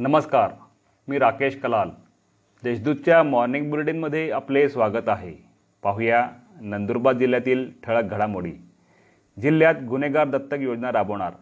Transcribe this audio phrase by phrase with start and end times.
[0.00, 0.50] नमस्कार
[1.08, 1.88] मी राकेश कलाल.
[2.64, 5.32] देशदूतच्या मॉर्निंग बुलेटिनमध्ये आपले स्वागत आहे.
[5.82, 6.30] पाहूया
[6.60, 8.52] नंदुरबार जिल्ह्यातील ठळक घडामोडी.
[9.42, 11.32] जिल्ह्यात गुन्हेगार दत्तक योजना राबवणार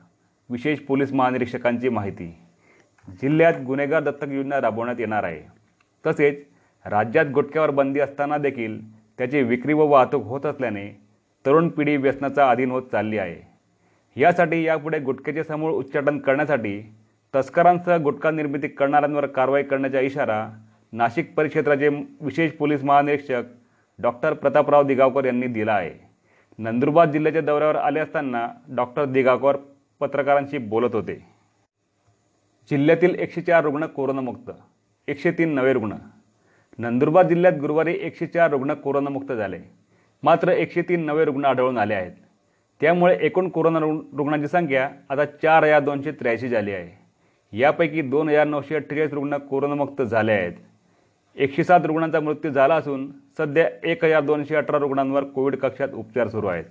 [0.51, 2.39] विशेष पोलीस महानिरीक्षकांची माहिती.
[3.09, 5.41] जिल्ह्यात गुन्हेगार दत्तक योजना राबवण्यात येणार आहे.
[6.07, 6.45] तसेच
[6.87, 11.01] राज्यात गुटख्यावर बंदी असताना देखील त्याची विक्री व वाहतूक होत असल्याने
[11.47, 13.49] तरुण पिढी व्यसनाचा अधीन होत चालली आहे.
[14.21, 16.93] यासाठी यापुढे गुटख्याचे समूळ उच्चाटन करण्यासाठी
[17.37, 20.49] तस्करांसह गुटखा निर्मिती करणाऱ्यांवर कारवाई करण्याचा इशारा
[20.93, 21.89] नाशिक परिक्षेत्राचे
[22.21, 23.43] विशेष पोलीस महानिरीक्षक
[23.99, 26.09] डॉक्टर प्रतापराव दिगावकर यांनी दिला आहे.
[26.59, 29.57] नंदुरबार जिल्ह्याच्या दौऱ्यावर आले असताना डॉक्टर दिगावकर
[30.01, 31.27] पत्रकारांशी बोलत होते.
[32.71, 34.51] जिल्ह्यातील एकशे चार रुग्ण कोरोनामुक्त
[35.09, 35.93] एकशे तीन नवे रुग्ण.
[36.79, 39.59] नंदुरबार जिल्ह्यात गुरुवारी एकशे चार रुग्ण कोरोनामुक्त झाले.
[40.23, 42.13] मात्र एकशे तीन नवे रुग्ण आढळून आले आहेत.
[42.81, 46.98] त्यामुळे एकूण कोरोना रुग्ण- रुग्णांची संख्या आता चार हजार दोनशे त्र्याऐंशी झाली आहे.
[47.53, 50.53] यापैकी दोन हजार नऊशे अठ्ठेचाळीस रुग्ण कोरोनामुक्त झाले आहेत.
[51.37, 56.29] एकशे सात रुग्णांचा मृत्यू झाला असून सध्या एक हजार दोनशे अठरा रुग्णांवर कोविड कक्षात उपचार
[56.29, 56.65] सुरू आहेत.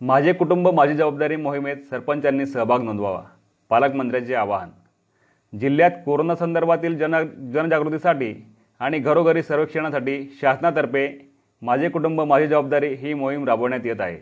[0.00, 3.22] माझे कुटुंब माझी जबाबदारी मोहिमेत सरपंचांनी सहभाग नोंदवावा.
[3.70, 4.68] पालकमंत्र्यांचे आवाहन.
[5.58, 7.16] जिल्ह्यात कोरोना संदर्भातील जन
[7.52, 8.34] जनजागृतीसाठी
[8.80, 11.08] आणि घरोघरी सर्वेक्षणासाठी शासनातर्फे
[11.62, 14.18] माझे कुटुंब माझी जबाबदारी ही मोहीम राबवण्यात येत आहे.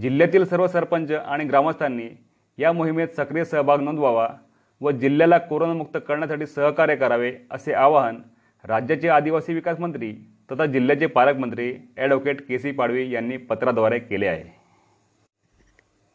[0.00, 2.08] जिल्ह्यातील सर्व सरपंच आणि ग्रामस्थांनी
[2.60, 4.26] या मोहिमेत सक्रिय सहभाग नोंदवावा
[4.80, 8.16] व जिल्ह्याला कोरोनामुक्त करण्यासाठी सहकार्य करावे असे आवाहन
[8.64, 10.12] राज्याचे आदिवासी विकास मंत्री
[10.50, 14.42] तथा जिल्ह्याचे पालकमंत्री ॲडव्होकेट के सी पाडवी यांनी पत्राद्वारे केले आहे.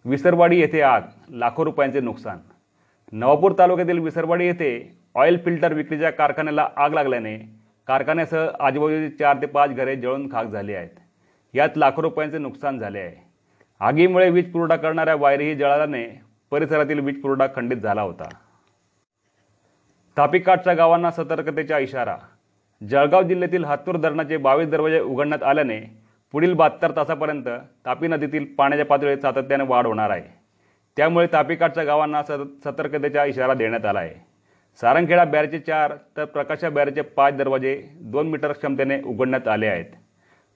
[0.05, 2.39] विसरवाडी येथे आग लाखो रुपयांचे नुकसान.
[3.11, 4.71] नवापूर तालुक्यातील विसरवाडी येथे
[5.15, 7.37] ऑइल फिल्टर विक्रीच्या कारखान्याला आग लागल्याने
[7.87, 10.89] कारखान्यासह आजूबाजूचे चार ते पाच घरे जळून खाक झाली आहेत.
[11.53, 13.15] यात लाखो रुपयांचे नुकसान झाले आहे.
[13.81, 16.05] आगीमुळे वीज पुरवठा करणाऱ्या वायरीही जळाल्याने
[16.55, 18.29] परिसरातील वीज पुरवठा खंडित झाला होता.
[20.17, 22.15] तापीकाठच्या गावांना सतर्कतेचा इशारा.
[22.89, 25.79] जळगाव जिल्ह्यातील हातूर धरणाचे बावीस दरवाजे उघडण्यात आल्याने
[26.31, 27.49] पुढील बहात्तर तासापर्यंत
[27.85, 30.23] तापी नदीतील पाण्याच्या पातळीत सातत्याने वाढ होणार आहे.
[30.97, 34.15] त्यामुळे तापीकाठच्या गावांना सत सतर्कतेचा इशारा देण्यात आला आहे.
[34.81, 39.85] सारंगखेडा बॅरचे चार तर प्रकाशा बॅरचे पाच दरवाजे दोन मीटर क्षमतेने उघडण्यात आले आहेत.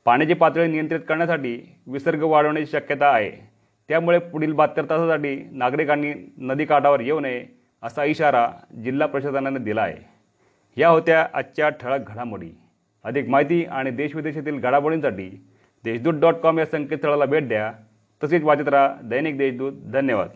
[0.05, 3.48] पाण्याची पातळी नियंत्रित करण्यासाठी विसर्ग वाढवण्याची शक्यता आहे.
[3.89, 7.45] त्यामुळे पुढील बहात्तर तासासाठी नागरिकांनी नदीकाठावर येऊ नये
[7.83, 8.51] असा इशारा
[8.83, 10.05] जिल्हा प्रशासनाने दिला आहे.
[10.77, 12.49] या होत्या आजच्या ठळक घडामोडी.
[13.03, 15.47] अधिक माहिती आणि देशविदेशातील घडामोडींसाठी
[15.83, 17.73] देशदूत डॉट कॉम या संकेतस्थळाला भेट द्या.
[18.23, 19.73] तसेच वाचत राहा दैनिक देशदूत.
[19.73, 20.29] धन्यवाद.